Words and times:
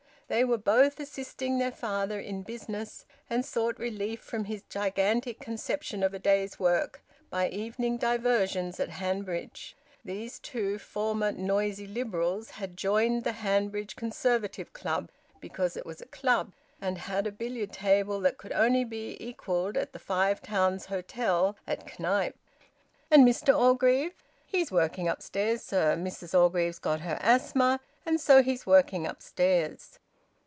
They 0.33 0.45
were 0.45 0.57
both 0.57 0.97
assisting 1.01 1.57
their 1.57 1.73
father 1.73 2.17
in 2.17 2.43
business, 2.43 3.05
and 3.29 3.45
sought 3.45 3.77
relief 3.77 4.21
from 4.21 4.45
his 4.45 4.63
gigantic 4.69 5.41
conception 5.41 6.03
of 6.03 6.13
a 6.13 6.19
day's 6.19 6.57
work 6.57 7.01
by 7.29 7.49
evening 7.49 7.97
diversions 7.97 8.79
at 8.79 8.91
Hanbridge. 8.91 9.75
These 10.05 10.39
two 10.39 10.79
former 10.79 11.33
noisy 11.33 11.85
Liberals 11.85 12.51
had 12.51 12.77
joined 12.77 13.25
the 13.25 13.33
Hanbridge 13.43 13.97
Conservative 13.97 14.71
Club 14.71 15.09
because 15.41 15.75
it 15.75 15.85
was 15.85 15.99
a 15.99 16.05
club, 16.05 16.53
and 16.79 16.97
had 16.97 17.27
a 17.27 17.31
billiard 17.33 17.73
table 17.73 18.21
that 18.21 18.37
could 18.37 18.53
only 18.53 18.85
be 18.85 19.17
equalled 19.19 19.75
at 19.75 19.91
the 19.91 19.99
Five 19.99 20.41
Towns 20.41 20.85
Hotel 20.85 21.57
at 21.67 21.99
Knype. 21.99 22.37
"And 23.11 23.27
Mr 23.27 23.53
Orgreave?" 23.53 24.13
"He's 24.45 24.71
working 24.71 25.09
upstairs, 25.09 25.61
sir. 25.61 25.97
Mrs 25.97 26.33
Orgreave's 26.33 26.79
got 26.79 27.01
her 27.01 27.17
asthma, 27.19 27.81
and 28.05 28.21
so 28.21 28.41
he's 28.41 28.65
working 28.65 29.05
upstairs." 29.05 29.97